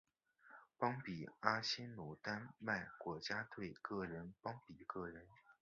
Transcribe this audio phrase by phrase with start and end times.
[0.79, 5.27] 邦比阿仙奴丹麦国家队个人邦比个人